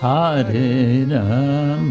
Rama 0.00 1.90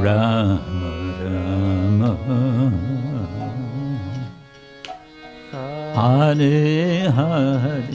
Rama 0.00 0.92
Rama 1.20 2.12
Hare 5.94 7.10
Hare 7.10 7.92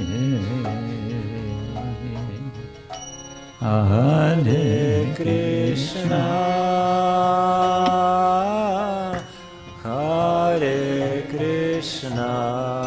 Hare 3.59 5.14
Krishna 5.16 6.23
Hare 9.82 11.26
Krishna 11.32 12.87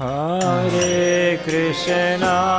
Hare 0.00 1.36
Krishna. 1.46 2.58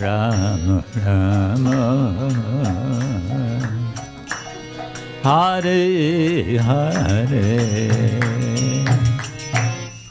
Rama 0.00 0.82
Rama. 1.04 1.80
Hare 5.22 6.56
Hare. 6.66 7.90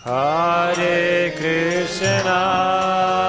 Hare 0.06 1.32
Krishna 1.38 3.29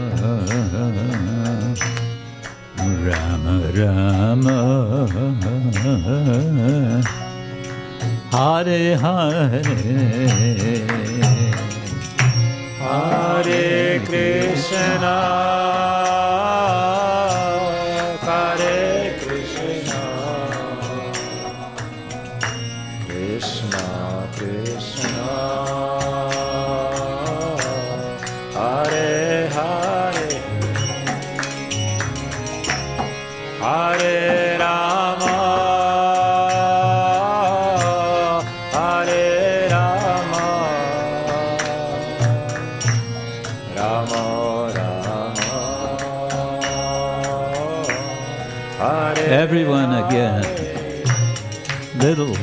Rama 3.03 3.71
Rama. 3.73 4.57
Hare 8.31 8.95
Hare. 8.95 9.61
Hare 12.79 13.99
Krishna 14.05 15.17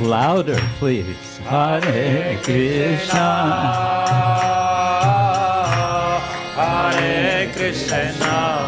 louder, 0.09 0.59
please. 0.79 1.39
Hare 1.45 2.39
Krishna. 2.43 3.29
Hare 6.57 7.53
Krishna 7.53 8.68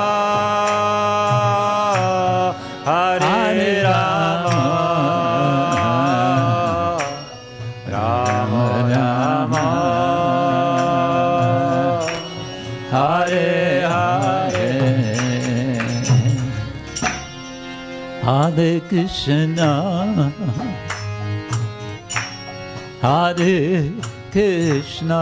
Hare 18.21 18.79
Krishna. 18.89 20.31
Hare 23.01 23.91
Krishna 24.31 25.21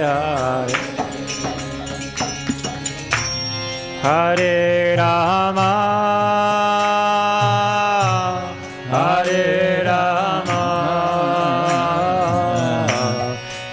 Hare 4.01 4.95
Rama, 4.97 5.71
Hare 8.89 9.83
Rama, 9.85 10.63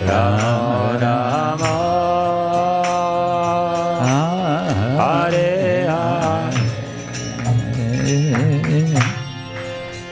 Rama 0.02 0.98
Rama, 1.00 1.74
Hare 4.98 5.86
Hare. 5.88 6.58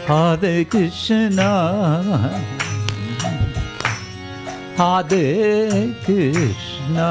Hare 0.07 0.65
Krishna 0.65 1.53
Hare 4.79 5.95
Krishna 6.05 7.11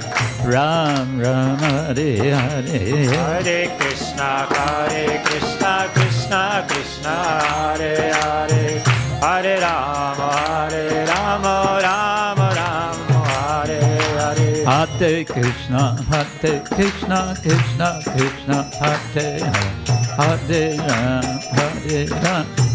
Ram 0.43 1.19
Ram, 1.19 1.57
Hare 1.59 2.17
Hare. 2.17 3.05
Hare 3.05 3.77
Krishna, 3.77 4.47
Hare 4.49 5.21
Krishna, 5.23 5.87
Krishna 5.93 6.65
Krishna, 6.67 7.15
Hare 7.45 8.11
Hare, 8.11 8.81
Hare 9.21 9.59
Rama, 9.61 10.29
Hare 10.47 11.05
Rama, 11.05 11.79
Rama 11.83 12.47
Rama, 12.57 13.19
Hare 13.29 13.81
Hare. 14.17 14.65
Hare 14.65 14.87
Hare 14.97 15.23
Krishna, 15.25 15.95
Hare 16.09 16.59
Krishna, 16.63 17.35
Krishna 17.41 18.01
Krishna, 18.03 18.57
Hare 18.81 19.39
Hare, 20.17 20.39
Hare 20.49 20.77
Ram, 20.77 21.39
Hare 21.53 22.05
Ram, 22.23 22.70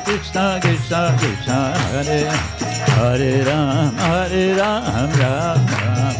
Hare 0.00 0.18
Krishna, 0.18 0.58
Krishna 0.62 1.14
Krishna, 1.18 1.74
Hare 1.92 2.30
Hare 2.96 3.44
Ram, 3.44 3.94
Hare 3.96 4.54
Ram, 4.54 5.10
Ram 5.18 5.66
Ram, 5.66 6.19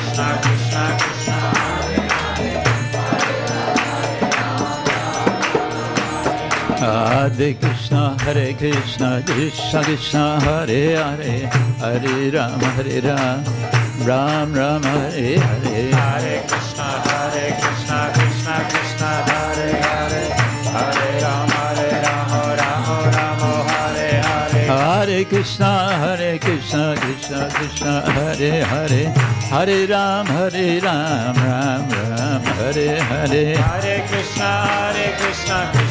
Hare 7.21 7.53
Krishna, 7.53 8.17
Hare 8.21 8.53
Krishna, 8.55 9.21
Krishna 9.23 9.83
Krishna, 9.83 10.39
Hare 10.41 10.95
Hare, 10.95 11.49
Hare 11.77 12.31
Ram, 12.31 12.59
Hare 12.59 12.99
Ram, 12.99 13.43
Ram 14.03 14.51
Ram, 14.51 14.81
Hare 14.81 15.37
Hare. 15.37 15.91
Hare 15.93 16.41
Krishna, 16.47 16.87
Hare 17.05 17.45
Krishna, 17.61 18.09
Krishna 18.15 18.55
Krishna, 18.71 19.09
Hare 19.29 19.69
Hare, 19.85 20.23
Hare 20.73 21.21
Ram, 21.21 21.49
Hare 21.49 22.01
Ram, 22.01 22.31
Ram 22.57 22.89
Ram, 23.13 23.67
Hare 23.69 24.21
Hare. 24.25 24.65
Hare 24.65 25.25
Krishna, 25.25 25.71
Hare 26.01 26.39
Krishna, 26.39 26.95
Krishna 26.97 27.49
Krishna, 27.53 28.01
Hare 28.01 28.63
Hare, 28.65 29.03
Hare 29.53 29.85
Ram, 29.85 30.25
Hare 30.25 30.79
Ram, 30.81 31.35
Ram 31.35 31.87
Ram, 31.87 32.41
Hare 32.41 32.99
Hare. 32.99 33.55
Hare 33.57 34.07
Krishna, 34.09 34.49
Hare 34.65 35.15
Krishna 35.19 35.69
Krishna, 35.71 35.90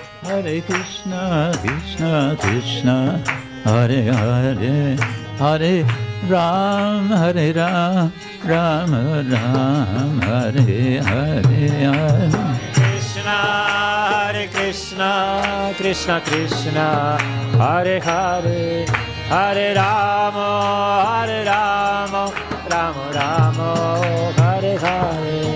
Hare 0.31 0.61
Krishna, 0.61 1.51
Krishna 1.61 2.37
Krishna, 2.39 3.21
Hare 3.65 4.01
Hare, 4.13 4.95
Hare 5.37 5.85
Ram, 6.29 7.09
Hare 7.09 7.51
Ram, 7.51 8.13
Ram 8.45 8.91
Ram, 9.29 10.21
Hare 10.21 11.01
Hare 11.03 11.43
Hare. 11.83 12.29
Krishna, 12.71 13.37
Hare 14.13 14.47
Krishna, 14.47 15.73
Krishna 15.75 16.21
Krishna, 16.21 17.17
Hare 17.57 17.99
Hare, 17.99 18.85
Hare 19.27 19.75
Rama, 19.75 20.47
Hare 21.11 21.43
Rama, 21.43 22.31
Rama 22.71 23.11
Rama, 23.19 24.31
Hare 24.37 24.77
Hare. 24.77 25.40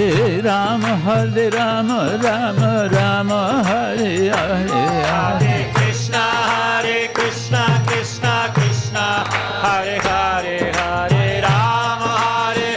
हरे 0.00 0.40
राम 0.40 0.84
हरे 1.04 1.48
राम 1.50 1.88
राम 2.22 2.58
राम 2.92 3.32
हरे 3.66 4.12
हरे। 4.28 4.78
हरे 5.08 5.56
कृष्ण 5.76 6.14
हरे 6.50 7.00
कृष्ण 7.16 7.56
कृष्ण 7.88 8.30
कृष्ण। 8.56 9.02
हरे 9.64 9.96
हरे 10.06 10.56
हरे 10.76 11.26
राम 11.40 12.04
हरे 12.14 12.72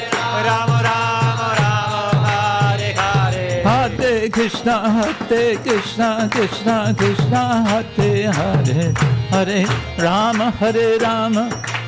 राम 0.48 0.74
राम 0.88 1.40
राम 1.62 2.26
हरे 2.26 2.92
हरे। 3.00 3.48
हरे 3.68 4.14
कृष्ण 4.30 4.76
हरे 4.98 5.46
कृष्ण 5.64 6.12
कृष्ण 6.36 6.78
कृष्ण 7.00 7.46
हरे 7.70 8.12
हरे। 8.38 8.94
हरे 9.34 9.64
राम 10.04 10.42
हरे 10.62 10.90
राम 10.98 11.40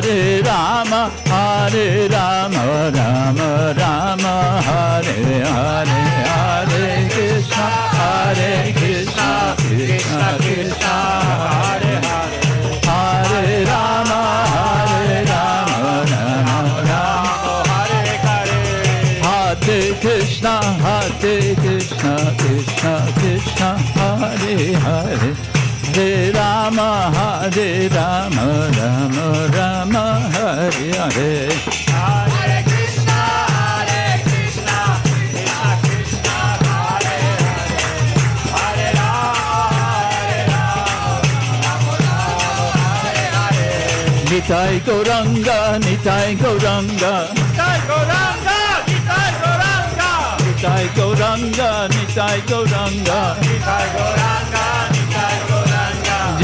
हरे 0.00 0.40
राम 0.40 0.92
हरे 1.28 1.86
राम 2.08 2.54
राम 2.94 3.38
राम 3.78 4.22
हरे 4.66 5.16
हरे 5.46 5.98
हरे 6.28 6.86
कृष्ण 7.14 7.66
हरे 7.96 8.54
कृष्ण 8.78 9.26
कृष्ण 9.60 10.20
कृष्ण 10.38 10.94
हरे 11.50 11.92
हरे 12.06 12.40
हरे 12.86 13.62
राम 13.68 14.10
हरे 14.54 15.20
राम 15.28 15.68
ह 15.76 16.64
राम 16.88 17.28
हरे 17.68 18.00
हरे 18.24 19.78
हृष्ण 20.06 20.56
हरे 20.86 21.36
Krishna 21.60 22.16
Krishna 22.40 22.98
Krishna 23.20 23.76
Hare 24.00 24.56
Hare. 24.86 25.49
Hare. 26.76 27.50
Hare 27.50 27.88
Rama, 27.88 28.46
Rama 28.78 29.26
Rama, 29.56 30.04
Hare 30.34 30.92
Hare. 30.94 31.50
Hare 31.90 32.62
Krishna, 32.62 33.18
Hare 33.54 34.02
Krishna, 34.24 34.78
Krishna 35.02 35.58
Krishna, 35.82 36.36
Hare 36.66 37.18
Hare, 37.20 37.78
Hare 38.54 38.88
Rama, 38.98 39.64
Hare 39.80 40.40
Rama, 40.50 41.94
Hare 42.78 43.26
Hare. 43.34 43.68
Nitai 44.30 44.76
Gauranga, 44.86 45.58
Nitai 45.84 46.30
Gauranga, 46.36 47.12
Nitai 47.34 47.78
Gauranga, 47.88 48.58
Nitai 48.86 49.32
Gauranga, 49.40 50.10
Nitai 50.44 50.86
Gauranga. 50.96 51.70
Nitai 51.90 52.40
Gauranga, 52.48 53.20
Nitai 53.40 53.86
Gauranga. 53.94 54.89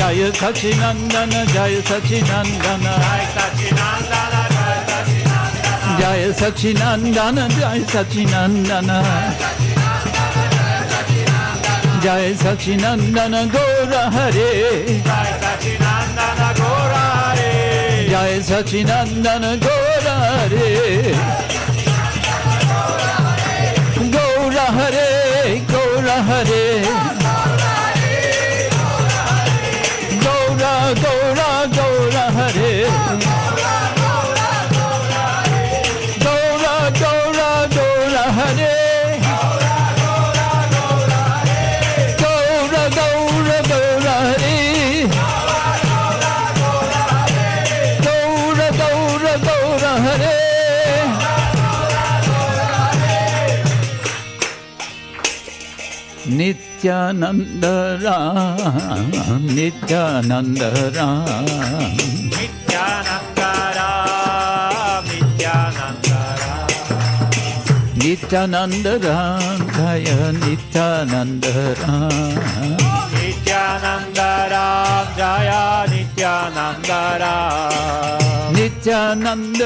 जय 0.06 0.30
सचिनंदन 0.32 1.30
जय 1.46 1.80
सचिनंदन। 1.80 2.84
जय 5.98 6.32
सचिनंदन 6.32 7.38
जय 7.48 7.80
सचिनंदन। 7.92 8.90
जय 12.02 12.34
सचिनंदन, 12.34 13.34
गौर 13.54 13.94
हरे। 14.14 14.50
जय 18.10 18.40
सचिनंदन, 18.42 19.44
गौर 19.66 20.06
हरे। 20.22 21.14
गौर 24.14 24.58
हरे 24.78 25.10
गौर 25.72 26.08
हरे। 26.30 26.66
नित्यानन्द 56.76 57.64
राम 58.02 59.12
नित्यानन्द 59.56 60.62
राम 60.96 61.86
नित्यानन्द 67.98 68.86
राम 69.04 69.64
जय 69.76 70.08
नित्यानन्द 70.42 71.46
राम 71.80 72.04
नित्यानन्द 73.16 74.18
राम 74.52 75.08
जय 75.18 75.50
नित्यानन्द 75.92 76.90
राम 77.22 77.85
ನಿತ್ಯಾನಂದ 78.86 79.62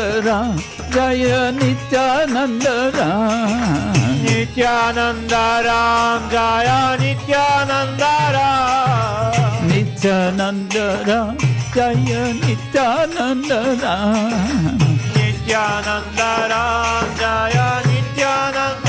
ಜಯ 0.95 1.25
ನಿತ್ಯಾನಂದ 1.57 2.69
ನಿತ್ಯಾನಂದ 4.23 5.35
ರಾಮ 5.67 6.21
ಜಯ 6.31 6.69
ನಿತ್ಯಾನಂದ 7.03 8.05
ನಿತ್ಯಾನಂದ 9.69 10.77
ರಾಮ 11.09 11.37
ಜಯ 11.77 12.15
ನಿತ್ಯಾನಂದ 12.41 13.53
ನಿತ್ಯಾನಂದ 15.19 16.21
ರಾಮ 16.53 17.05
ಜಯ 17.21 17.59
ನಿತ್ಯಾನಂದ 17.91 18.89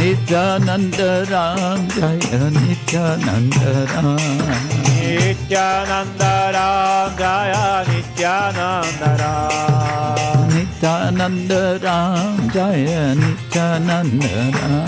ನಿತ್ಯಾನಂದ 0.00 1.00
ರಾಮ 1.32 1.86
ಜಯ 1.96 2.32
Nithyananda 2.58 3.62
Rama 3.94 4.95
Nityananda 5.16 6.52
Ram, 6.52 7.16
Jaya 7.16 7.84
Nityananda 7.88 9.10
Ram. 9.20 10.48
Nityananda 10.52 11.62
Ram, 11.84 12.36
Jaya 12.52 13.04
Nityananda 13.16 14.34
Ram. 14.56 14.84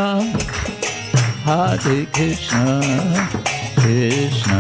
Hare 1.47 1.99
Krishna 2.05 2.59
Krishna 3.79 4.51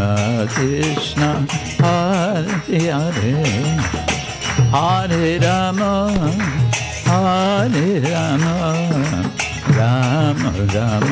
Krishna 0.56 1.20
Hare 1.82 2.90
Hare. 2.90 3.34
Hare 4.70 5.38
Ram 5.38 5.80
Hare 7.08 7.98
Ram 7.98 8.42
Ram 9.70 10.40
Ram. 10.60 11.08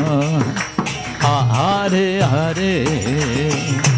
Hare 1.51 2.21
Hare. 2.21 3.98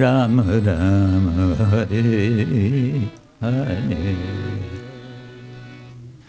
Ram 0.00 0.40
Ram 0.40 1.24
Hare 1.58 1.92
Hare 3.42 4.16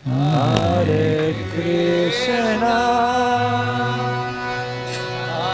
Hare 0.03 1.33
Krishna 1.53 2.75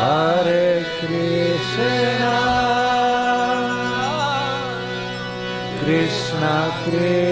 Hare 0.01 0.85
Krishna 0.97 2.35
Krishna 5.79 6.71
Krishna 6.85 7.26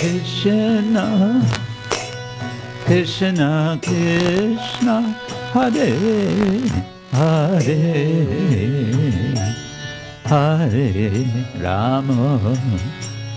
Krishna 0.00 1.44
Krishna 2.86 3.78
Krishna 3.82 5.02
Hare 5.52 5.92
Hare 7.12 7.76
Hare 10.24 11.12
Rama 11.60 12.56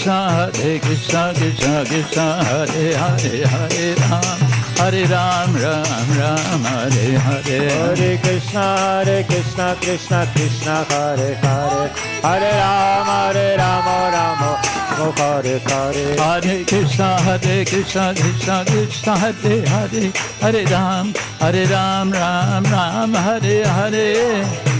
Krishna 0.00 0.12
Hare 0.12 0.78
Krishna 0.78 1.22
Krishna 1.32 1.72
Krishna 1.84 2.20
Hare 2.20 2.84
Hare 2.94 3.40
Hare 3.44 3.88
Ram. 3.92 4.44
Hare 4.80 5.02
Ram 5.04 5.56
Ram 5.56 6.12
Ram 6.18 6.64
Hare 6.66 7.04
Hare. 7.16 7.58
Hare 7.72 8.08
Krishna 8.16 8.58
Hare 8.58 9.22
Krishna 9.22 9.74
Krishna 9.82 10.24
Krishna 10.24 10.78
Hare 10.92 11.28
Hare. 11.42 11.84
Hare 12.24 12.50
Ram 12.52 13.10
Hare 13.10 13.56
Ram 13.56 13.88
Ram 14.14 14.40
Hare 15.20 15.58
car 15.68 15.96
Hare 16.20 16.56
Krishna 16.64 17.04
Hare 17.04 17.64
Krishna 17.64 18.12
Krishna 18.14 18.64
Krishna 18.64 19.10
Hare 19.10 19.56
Hare. 19.68 20.12
Hare 20.42 20.64
Ram 20.64 21.12
Hare 21.42 21.64
Ram 21.64 22.12
Ram 22.14 22.66
Ram 22.66 23.16
Hare 23.16 23.62
Hare. 23.68 24.79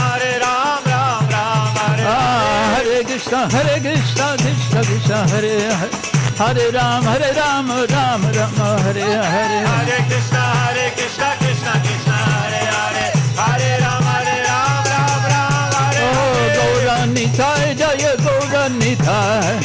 Krishna 3.31 3.57
Hare 3.57 3.75
Krishna 3.83 4.23
Krishna 4.39 4.81
Krishna 4.87 5.19
Hare 5.31 5.51
Hare 5.71 5.99
Hare 6.39 6.65
Ram 6.71 7.07
Hare 7.07 7.29
Ram 7.33 7.69
Ram 7.91 8.25
Ram 8.37 8.57
Hare 8.85 9.03
Hare. 9.03 9.59
Hare 9.67 9.99
Krishna 10.09 10.37
Hare 10.37 10.89
Krishna 10.97 11.29
Krishna 11.39 11.75
Krishna 11.85 12.11
Hare 12.11 12.59
Hare. 12.71 13.05
Hare 13.39 13.71
Ram 13.83 14.03
Hare 14.07 14.35
Ram 14.47 14.83
Ram 14.89 15.23
Ram 15.31 15.77
Hare 15.77 16.09
ओ 16.09 16.25
गौरानी 16.57 17.25
थाय 17.39 17.73
जय 17.81 18.15
गौरानी 18.25 18.95
थाय। 19.05 19.59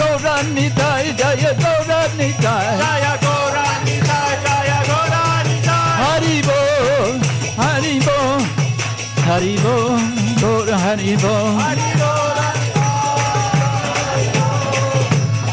गौरानी 0.00 0.68
थाय 0.80 1.12
जय 1.22 1.54
गौरानी 1.64 2.32
थाय। 2.44 3.18
Haribol, 9.30 9.94
Gaur 10.42 10.66
Haribol. 10.66 11.54
Hari 11.54 11.88
Bol, 11.94 12.30
Hari 12.34 12.66
Bol, 13.06 13.14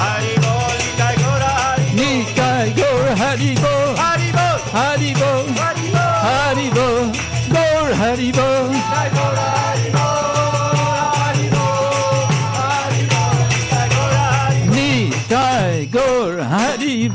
Hari 0.01 0.33
Haribol, 0.33 0.73
Hari 0.81 1.13
Bol, 1.13 1.13
Hari 1.13 1.13
Bol, 1.13 1.13
Haribol, 1.13 1.13
Gaur 1.13 1.41
Haribol. 1.53 2.25
Jai 2.37 2.73
Gaura, 2.73 3.13
Hari 3.15 3.53
Bol, 3.53 3.89
Hari 4.01 4.29
Bol, 4.33 4.57
Hari 4.73 5.13
Bol, 5.13 5.43
Gaura, 5.53 5.93
Hari 7.95 8.27
Haribol, 8.27 8.67
Haribol, 8.67 9.35
Haribol, 12.87 13.35
Gaur 13.93 14.11
Haribol. 14.41 14.81
Jai 15.29 15.85
Gaura, 15.93 16.43
Hari 16.49 17.09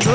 Bol. 0.00 0.05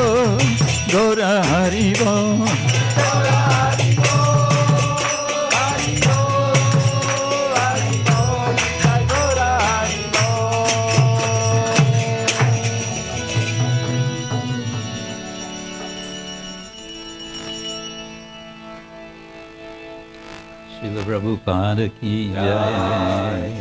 Srila 20.75 21.03
Prabhupada 21.07 21.87
ki 21.99 22.33
jai. 22.33 23.51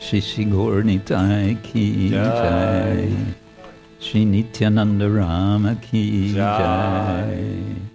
Shri 0.00 0.20
Shri 0.20 0.44
Gaur 0.46 0.82
Nitai 0.82 1.62
ki 1.62 2.10
jai. 2.10 3.47
Shri 4.08 4.24
Nityananda 4.24 5.06
Rama 5.06 5.74
ki 5.76 6.32
Jai. 6.32 6.58
jai. 6.58 7.87